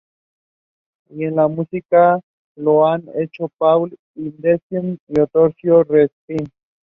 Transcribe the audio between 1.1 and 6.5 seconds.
Y en música lo han hecho Paul Hindemith y Ottorino Respighi.